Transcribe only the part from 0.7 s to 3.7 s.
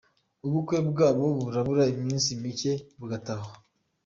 bwabo burabura iminsi micye bugatahwa.